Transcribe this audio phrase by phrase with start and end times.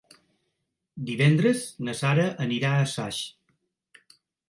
[1.09, 3.25] Divendres na Sara anirà a Saix.